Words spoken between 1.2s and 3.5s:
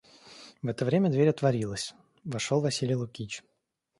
отворилась, вошел Василий Лукич.